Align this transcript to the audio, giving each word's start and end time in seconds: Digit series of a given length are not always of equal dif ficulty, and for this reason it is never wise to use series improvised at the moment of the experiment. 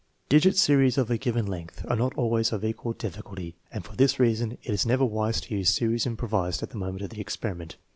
Digit 0.29 0.57
series 0.57 0.97
of 0.97 1.11
a 1.11 1.17
given 1.19 1.45
length 1.45 1.85
are 1.87 1.95
not 1.95 2.11
always 2.15 2.51
of 2.51 2.65
equal 2.65 2.93
dif 2.93 3.17
ficulty, 3.17 3.53
and 3.71 3.85
for 3.85 3.95
this 3.95 4.19
reason 4.19 4.53
it 4.63 4.71
is 4.73 4.83
never 4.83 5.05
wise 5.05 5.39
to 5.41 5.53
use 5.55 5.69
series 5.69 6.07
improvised 6.07 6.63
at 6.63 6.71
the 6.71 6.75
moment 6.77 7.03
of 7.03 7.11
the 7.11 7.21
experiment. 7.21 7.75